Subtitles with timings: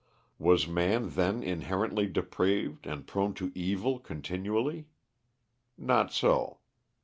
[0.39, 4.87] Was man then inherently depraved and prone to evil continually?
[5.77, 6.57] Not so.